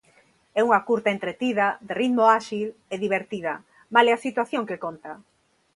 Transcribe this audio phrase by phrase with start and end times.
[0.59, 3.53] É unha curta entretida, de ritmo áxil, e divertida
[3.95, 5.11] malia a situación que conta.